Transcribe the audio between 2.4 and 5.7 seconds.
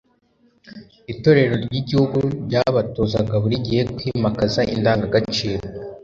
ryabatozaga buri gihe kwimakaza indangagaciro